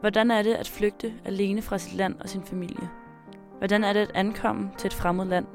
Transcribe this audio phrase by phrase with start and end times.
[0.00, 2.88] Hvordan er det at flygte alene fra sit land og sin familie?
[3.58, 5.46] Hvordan er det at ankomme til et fremmed land?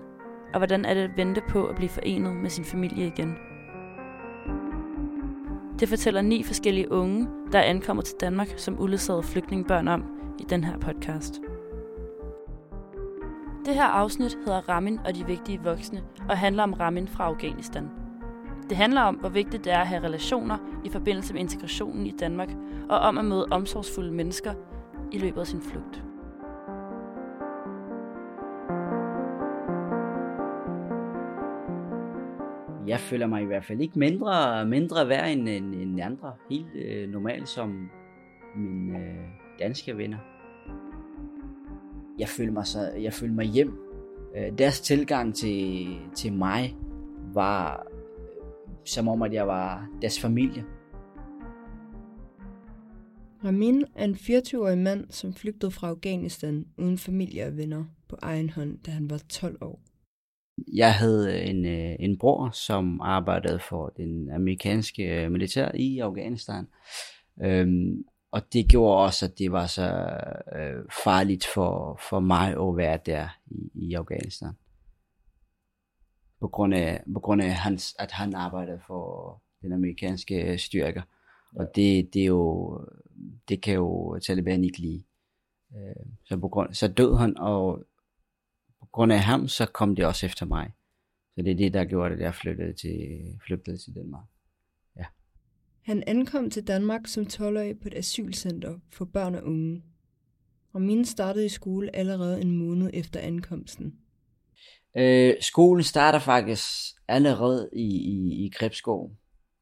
[0.54, 3.38] Og hvordan er det at vente på at blive forenet med sin familie igen?
[5.80, 10.04] Det fortæller ni forskellige unge, der er ankommet til Danmark som uledsagede flygtningebørn om
[10.40, 11.42] i den her podcast.
[13.66, 18.03] Det her afsnit hedder Ramin og de vigtige voksne og handler om Ramin fra Afghanistan.
[18.70, 22.12] Det handler om, hvor vigtigt det er at have relationer i forbindelse med integrationen i
[22.12, 22.50] Danmark
[22.90, 24.54] og om at møde omsorgsfulde mennesker
[25.12, 26.04] i løbet af sin flugt.
[32.88, 36.34] Jeg føler mig i hvert fald ikke mindre, mindre værd end, end, end andre.
[36.50, 37.90] Helt øh, normalt som
[38.56, 39.16] mine øh,
[39.60, 40.18] danske venner.
[42.20, 43.80] Jeg føler mig, så, jeg føler mig hjem.
[44.38, 46.76] Øh, deres tilgang til, til mig
[47.34, 47.88] var
[48.86, 50.64] som om, at jeg var deres familie.
[53.44, 58.50] Ramin er en 24-årig mand, som flygtede fra Afghanistan uden familie og venner på egen
[58.50, 59.82] hånd, da han var 12 år.
[60.74, 66.68] Jeg havde en, øh, en bror, som arbejdede for den amerikanske øh, militær i Afghanistan.
[67.44, 69.88] Øhm, og det gjorde også, at det var så
[70.56, 74.54] øh, farligt for, for mig at være der i, i Afghanistan.
[76.44, 81.02] På grund af, på grund af hans, at han arbejdede for den amerikanske styrker.
[81.56, 82.82] Og det, det, er jo,
[83.50, 85.04] det kan jo Taliban ikke lide.
[85.76, 87.84] Øh, så, på grund, så døde han, og
[88.80, 90.72] på grund af ham, så kom det også efter mig.
[91.36, 94.26] Så det er det, der gjorde det, at jeg flyttede til, flyttede til Danmark.
[94.98, 95.06] Ja.
[95.82, 99.84] Han ankom til Danmark som 12-årig på et asylcenter for børn og unge.
[100.74, 104.00] Og min startede i skole allerede en måned efter ankomsten.
[104.96, 106.70] Øh, skolen starter faktisk
[107.08, 109.12] allerede i, i, i Krebsskov.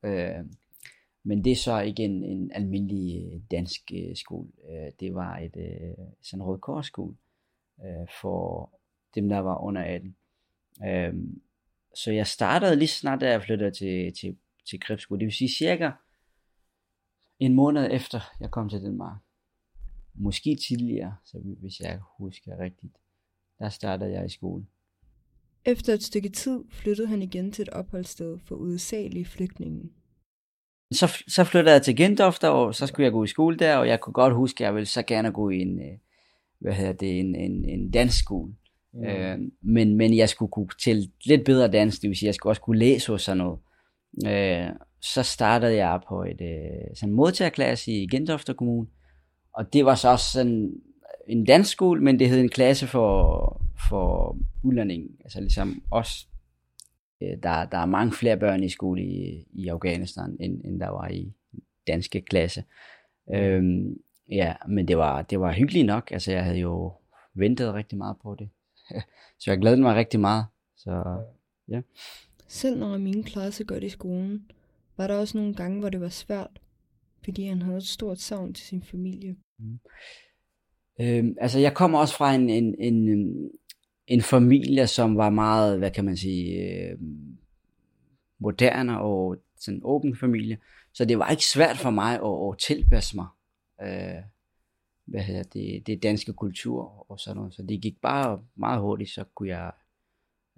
[0.04, 0.46] Øh,
[1.24, 4.50] men det er så igen en, almindelig øh, dansk øh, skole.
[4.72, 7.16] Øh, det var et øh, sådan rød skole
[7.86, 8.72] øh, for
[9.16, 10.16] dem, der var under 18.
[10.88, 11.14] Øh,
[11.96, 14.38] så jeg startede lige snart, da jeg flyttede til, til,
[14.70, 15.20] til Krebsskole.
[15.20, 15.92] Det vil sige cirka
[17.40, 19.18] en måned efter, jeg kom til Danmark.
[20.14, 22.94] Måske tidligere, så hvis jeg husker rigtigt.
[23.60, 24.66] Der startede jeg i skole.
[25.66, 29.90] Efter et stykke tid flyttede han igen til et opholdssted for udsagelige flygtninge.
[30.92, 33.88] Så, så flyttede jeg til Gentofte, og så skulle jeg gå i skole der, og
[33.88, 35.98] jeg kunne godt huske, at jeg ville så gerne gå i en, øh,
[36.60, 38.54] hvad hedder det, en, en, en dansk skole.
[38.94, 39.04] Mm.
[39.04, 42.52] Øh, men, men jeg skulle kunne til lidt bedre dansk, det vil sige, jeg skulle
[42.52, 43.60] også kunne læse og sådan noget.
[44.28, 44.70] Øh,
[45.02, 48.88] så startede jeg på et øh, sådan modtagerklasse i Gentofte Kommune,
[49.54, 50.74] og det var så også sådan
[51.28, 56.28] en dansk skole, men det hed en klasse for, for udlænding, altså ligesom os
[57.22, 60.90] Øh, der, der er mange flere børn i skole i, i Afghanistan, end, end der
[60.90, 61.34] var i
[61.88, 62.64] danske klasse.
[63.34, 63.98] Øhm,
[64.30, 66.12] ja, men det var, det var hyggeligt nok.
[66.12, 66.94] Altså, jeg havde jo
[67.34, 68.50] ventet rigtig meget på det.
[69.40, 70.46] så jeg glædede mig rigtig meget.
[70.78, 71.22] Så,
[71.68, 71.82] ja.
[72.48, 74.52] Selv når min klasse godt i skolen,
[74.98, 76.62] var der også nogle gange, hvor det var svært,
[77.24, 79.36] fordi han havde et stort savn til sin familie.
[79.60, 79.80] Mm.
[81.02, 83.52] Øhm, altså, jeg kommer også fra en, en, en,
[84.08, 86.98] en familie, som var meget, hvad kan man sige, øh,
[88.40, 90.58] moderne og sådan en åben familie.
[90.94, 93.28] Så det var ikke svært for mig at, at tilpasse mig
[93.82, 94.24] øh,
[95.06, 97.54] hvad hedder det, det danske kultur og sådan noget.
[97.54, 99.72] Så det gik bare meget hurtigt, så kunne jeg...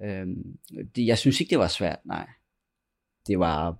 [0.01, 0.27] Øh,
[0.95, 2.27] det, jeg synes ikke, det var svært, nej.
[3.27, 3.77] Det var,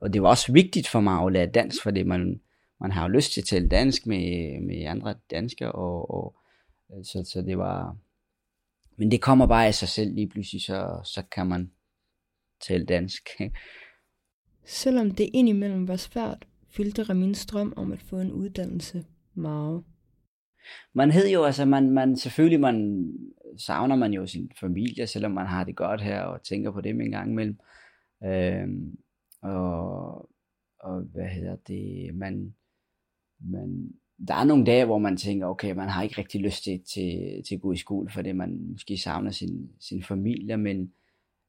[0.00, 2.40] og det var også vigtigt for mig at lære dansk, fordi man,
[2.80, 6.36] man har jo lyst til at tale dansk med, med andre danskere, og, og
[7.02, 7.96] så, så det var,
[8.96, 11.70] men det kommer bare af sig selv lige pludselig, så, så kan man
[12.60, 13.28] tale dansk.
[14.64, 19.04] Selvom det indimellem var svært, fyldte Ramins drøm om at få en uddannelse
[19.34, 19.84] meget.
[20.92, 23.08] Man hed jo, altså man, man selvfølgelig man
[23.58, 27.00] savner man jo sin familie, selvom man har det godt her og tænker på dem
[27.00, 27.58] en gang imellem.
[28.24, 28.96] Øhm,
[29.42, 30.30] og,
[30.80, 32.54] og hvad hedder det, man,
[33.40, 33.92] man,
[34.28, 37.42] der er nogle dage, hvor man tænker, okay, man har ikke rigtig lyst til, til,
[37.48, 40.92] til at gå i skole, fordi man måske savner sin, sin familie, men,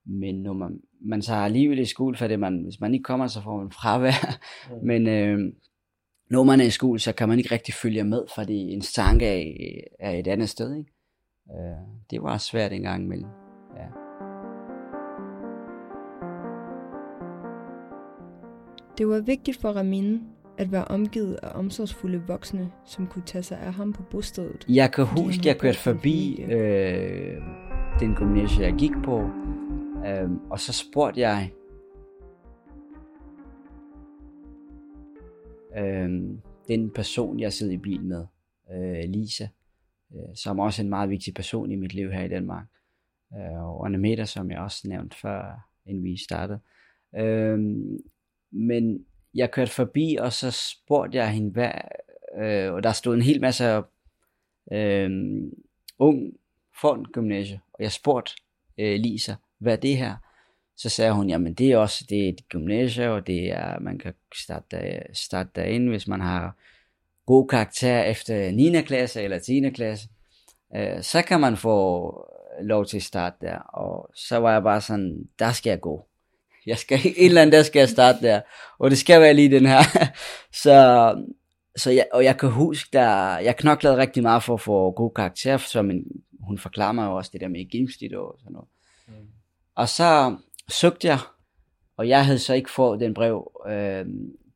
[0.05, 3.41] men når man, man tager alligevel i skole, fordi man, hvis man ikke kommer, så
[3.41, 4.39] får man fravær.
[4.69, 4.85] Mm.
[4.87, 5.53] Men øh,
[6.29, 9.25] når man er i skole, så kan man ikke rigtig følge med, fordi en tanke
[9.25, 10.75] er, er et andet sted.
[10.77, 10.91] Ikke?
[11.51, 11.77] Øh,
[12.11, 13.29] det var svært en gang imellem.
[13.75, 13.87] Ja.
[18.97, 23.59] Det var vigtigt for Ramin, at være omgivet af omsorgsfulde voksne, som kunne tage sig
[23.59, 24.65] af ham på bostedet.
[24.69, 27.41] Jeg kan huske, at jeg kørte forbi øh,
[27.99, 29.19] den gymnasie, jeg gik på,
[30.05, 31.51] øh, og så spurgte jeg,
[35.77, 36.09] øh,
[36.67, 38.25] den person, jeg sidder i bil med,
[38.73, 39.47] øh, Lisa,
[40.15, 42.65] øh, som også er en meget vigtig person i mit liv her i Danmark.
[43.33, 46.59] Øh, og Anna som jeg også nævnte før, inden vi startede.
[47.17, 47.59] Øh,
[48.51, 51.71] men jeg kørte forbi, og så spurgte jeg hende, hvad,
[52.41, 53.81] øh, og der stod en hel masse
[54.71, 55.11] øh,
[55.99, 56.33] ung
[56.81, 58.31] foran gymnasie, og jeg spurgte
[58.77, 60.15] øh, Lisa, hvad er det her?
[60.75, 63.99] Så sagde hun, jamen det er også det er et gymnasie, og det er, man
[63.99, 66.55] kan starte, der, starte derinde, hvis man har
[67.25, 68.81] god karakter efter 9.
[68.81, 69.69] klasse eller 10.
[69.69, 70.09] klasse.
[70.75, 72.27] Øh, så kan man få
[72.61, 76.07] lov til at starte der, og så var jeg bare sådan, der skal jeg gå.
[76.65, 78.41] Jeg skal, et eller andet, der skal jeg starte der,
[78.79, 79.81] og det skal være lige den her.
[80.63, 81.15] så,
[81.75, 85.11] så jeg, og jeg kan huske, der, jeg knoklede rigtig meget for at få god
[85.15, 86.03] karakter, så min,
[86.39, 88.67] hun forklarer mig jo også det der med gennemsnit og sådan noget.
[89.07, 89.13] Mm.
[89.75, 90.37] Og så
[90.69, 91.19] søgte jeg,
[91.97, 93.51] og jeg havde så ikke fået den brev.
[93.67, 94.05] Øh,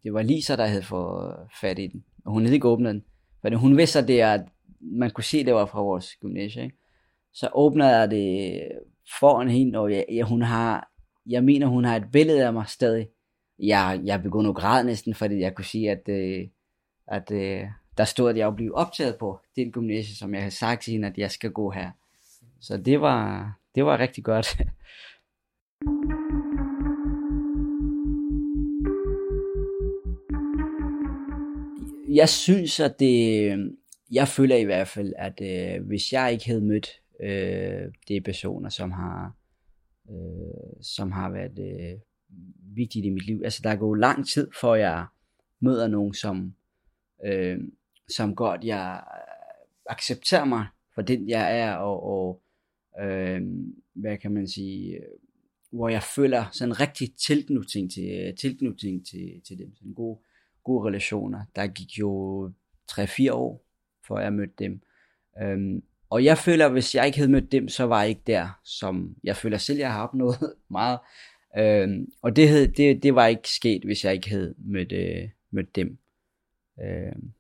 [0.04, 3.04] det var Lisa, der havde fået fat i den, og hun havde ikke åbnet den.
[3.42, 4.44] For hun vidste, at det er,
[4.82, 6.64] man kunne se, at det var fra vores gymnasie.
[6.64, 6.78] Ikke?
[7.34, 8.62] Så åbnede jeg det
[9.20, 10.90] foran hende, og jeg, jeg, hun har,
[11.28, 13.08] jeg mener, hun har et billede af mig stadig.
[13.60, 16.48] Jeg, jeg begyndte at græde næsten, fordi jeg kunne sige, at, øh,
[17.08, 17.64] at øh,
[17.98, 21.08] der stod, at jeg blev optaget på den gymnasie, som jeg havde sagt til hende,
[21.08, 21.92] at jeg skal gå her.
[22.62, 24.58] Så det var, det var rigtig godt.
[32.20, 33.76] jeg synes, at det,
[34.12, 36.90] jeg føler i hvert fald, at øh, hvis jeg ikke havde mødt
[37.24, 39.36] øh, de personer, som har,
[40.10, 42.00] øh, som har været øh,
[42.76, 45.06] vigtigt i mit liv, altså der er gået lang tid, før jeg
[45.60, 46.54] møder nogen, som,
[47.26, 47.60] øh,
[48.10, 50.68] som godt jeg øh, accepterer mig
[50.98, 52.42] for den jeg er, og, og
[53.02, 53.42] øh,
[53.94, 55.00] hvad kan man sige,
[55.72, 60.18] hvor jeg føler sådan en rigtig tilknytning til, tilknytning til, til dem, sådan en god,
[60.64, 61.46] gode relationer.
[61.56, 62.52] Der gik jo
[62.92, 63.66] 3-4 år,
[64.08, 64.82] før jeg mødte dem.
[65.42, 68.22] Øhm, og jeg føler, at hvis jeg ikke havde mødt dem, så var jeg ikke
[68.28, 71.00] der, som jeg føler selv, jeg har opnået meget.
[71.58, 75.30] Øhm, og det, havde, det, det var ikke sket, hvis jeg ikke havde mødt, øh,
[75.52, 75.98] mødt dem.
[76.84, 77.32] Øhm,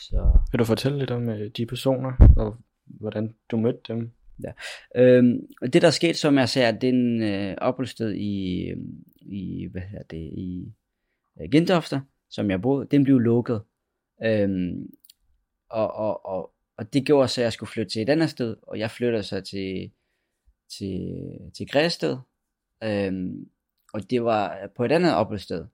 [0.00, 0.38] så.
[0.52, 4.10] Vil du fortælle lidt om øh, de personer, og hvordan du mødte dem?
[4.44, 4.52] Ja.
[4.96, 8.68] Øhm, det der skete, som jeg sagde, den øh, opholdssted i,
[9.16, 10.72] i, hvad hedder det, i
[11.40, 13.62] øh, Gentofte, som jeg boede, den blev lukket.
[14.24, 14.90] Øhm,
[15.68, 16.53] og, og, og,
[16.84, 19.22] og det gjorde så, at jeg skulle flytte til et andet sted, og jeg flyttede
[19.22, 19.90] så til,
[20.78, 21.14] til,
[21.56, 22.16] til Græsted,
[22.84, 23.48] øhm,
[23.92, 25.66] og det var på et andet opholdssted.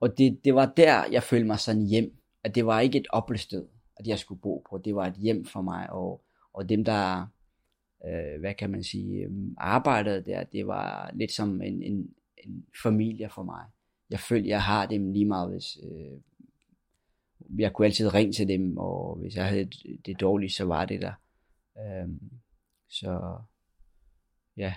[0.00, 3.06] Og det, det var der, jeg følte mig sådan hjem, at det var ikke et
[3.10, 6.84] opholdssted, at jeg skulle bo på, det var et hjem for mig, og, og dem,
[6.84, 7.26] der,
[8.06, 12.10] øh, hvad kan man sige, øhm, arbejdede der, det var lidt som en, en,
[12.44, 13.64] en familie for mig.
[14.10, 16.20] Jeg føler, jeg har dem lige meget, hvis øh,
[17.58, 19.70] jeg kunne altid ringe til dem, og hvis jeg havde
[20.06, 21.12] det dårligt, så var det der.
[21.78, 22.20] Øhm,
[22.88, 23.38] så
[24.56, 24.74] ja,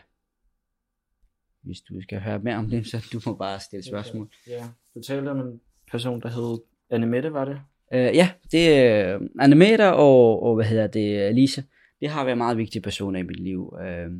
[1.62, 4.30] hvis du skal høre mere om dem, så du må bare stille spørgsmål.
[4.48, 5.62] Ja, du talte om en
[5.92, 7.62] person, der hed Annemette, var det?
[7.94, 11.62] Øh, ja, det er uh, Annemette og, og, hvad hedder det, Lisa.
[12.00, 13.77] Det har været meget vigtige personer i mit liv.
[13.81, 14.12] Øh,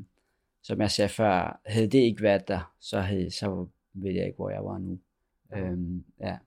[0.64, 4.36] som jeg sagde før, havde det ikke været der, så, havde, så ved jeg ikke,
[4.36, 5.00] hvor jeg var nu.
[5.52, 5.60] Ja.
[5.60, 6.38] Øhm, ja.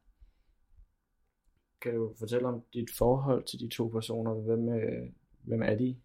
[1.83, 4.35] Kan du fortælle om dit forhold til de to personer?
[4.35, 5.09] Hvem, øh,
[5.43, 5.97] hvem er de?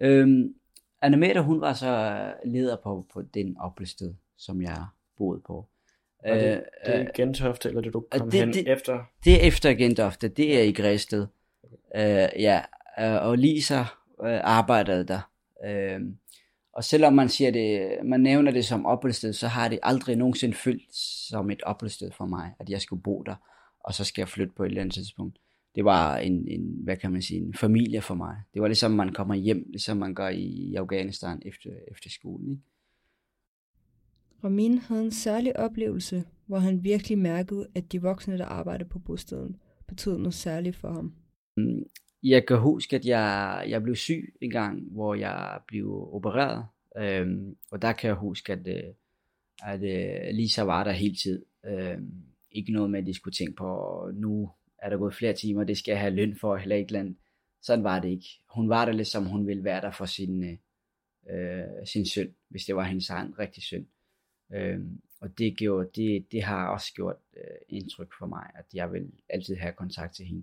[0.00, 0.54] Øhm,
[1.02, 4.86] Annemette, hun var så leder på, på den opholdssted, som jeg
[5.16, 5.66] boede på.
[6.18, 9.04] Er det, øh, det er Gentofte, eller det du kom det, hen det, efter?
[9.24, 11.26] Det er efter Gentofte, det er i Græsted.
[11.62, 12.24] Okay.
[12.34, 12.60] Øh, ja,
[13.00, 13.80] øh, og Lisa
[14.24, 15.30] øh, arbejdede der.
[15.64, 16.00] Øh,
[16.72, 20.54] og selvom man siger det, man nævner det som opholdssted, så har det aldrig nogensinde
[20.54, 20.94] følt
[21.30, 23.34] som et opholdssted for mig, at jeg skulle bo der,
[23.80, 25.38] og så skal jeg flytte på et eller andet tidspunkt.
[25.74, 28.36] Det var en, en hvad kan man sige, en familie for mig.
[28.54, 32.50] Det var ligesom, man kommer hjem, ligesom man gør i Afghanistan efter, efter skolen.
[32.50, 32.62] Ikke?
[34.44, 38.98] Ramin havde en særlig oplevelse, hvor han virkelig mærkede, at de voksne, der arbejdede på
[38.98, 39.56] bostaden,
[39.88, 41.14] betød noget særligt for ham.
[41.56, 41.84] Mm,
[42.22, 46.66] jeg kan huske, at jeg, jeg blev syg en gang, hvor jeg blev opereret.
[46.98, 48.94] Øhm, og der kan jeg huske, at, øh,
[49.62, 51.44] at, at øh, Lisa var der hele tid.
[51.66, 55.64] Øhm, ikke noget med, at de skulle tænke på, nu er der gået flere timer,
[55.64, 57.16] det skal jeg have løn for, eller et eller andet.
[57.62, 58.26] Sådan var det ikke.
[58.54, 60.56] Hun var der lidt som hun ville være der for sin, øh,
[61.30, 63.86] øh, sin søn, hvis det var hendes egen rigtig søn.
[64.52, 64.80] Øh,
[65.20, 69.12] og det, gjorde, det, det har også gjort øh, indtryk for mig, at jeg vil
[69.28, 70.42] altid have kontakt til hende.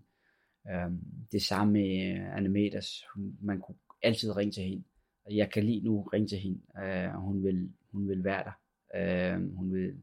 [0.69, 0.91] Øh,
[1.31, 2.71] det samme med uh, Anne
[3.15, 4.83] Hun, man kunne altid ringe til hende.
[5.25, 6.59] Og jeg kan lige nu ringe til hende.
[6.83, 8.51] Øh, hun, vil, hun vil være der.
[8.95, 9.95] Øh, hun vil,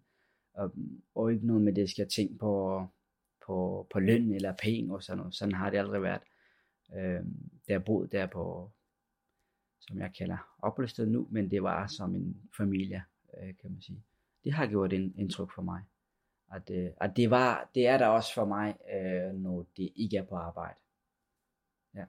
[0.54, 0.73] og,
[1.14, 2.84] og ikke noget med det, skal jeg tænke på,
[3.46, 5.34] på, på løn eller penge og sådan noget.
[5.34, 6.23] Sådan har det aldrig været.
[6.96, 7.20] Øh,
[7.68, 8.70] der boede der på,
[9.80, 13.04] som jeg kalder opholdssted nu, men det var som en familie,
[13.38, 14.04] øh, kan man sige.
[14.44, 15.82] Det har gjort en indtryk for mig.
[16.52, 20.16] At, øh, at det, var, det er der også for mig, øh, når det ikke
[20.16, 20.78] er på arbejde.
[21.94, 22.04] Ja.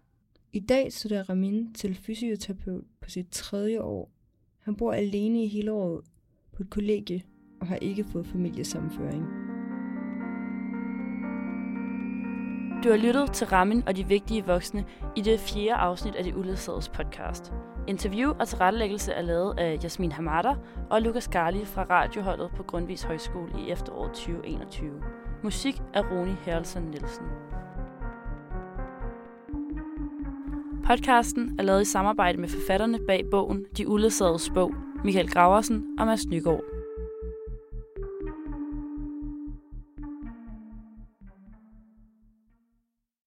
[0.54, 4.12] I dag studerer Ramin til fysioterapeut på sit tredje år.
[4.60, 6.06] Han bor alene i hele året
[6.52, 7.24] på et kollegie
[7.62, 9.26] og har ikke fået familiesammenføring.
[12.84, 14.86] Du har lyttet til Rammen og de vigtige voksne
[15.16, 17.54] i det fjerde afsnit af det uledsagedes podcast.
[17.88, 20.56] Interview og tilrettelæggelse er lavet af Jasmin Hamada
[20.90, 24.92] og Lukas Garli fra radioholdet på Grundvis Højskole i efteråret 2021.
[25.44, 27.26] Musik af Roni Herlsen Nielsen.
[30.88, 36.06] Podcasten er lavet i samarbejde med forfatterne bag bogen De Uledsagedes bog, Michael Graversen og
[36.06, 36.75] Mads Nygaard.